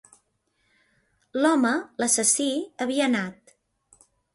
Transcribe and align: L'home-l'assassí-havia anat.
L'home-l'assassí-havia 1.43 3.09
anat. 3.13 3.59